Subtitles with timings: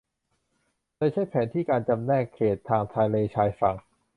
[0.97, 3.75] โดยใช้แผนที่การจำแนกเขตทางทะเลชายฝั่ง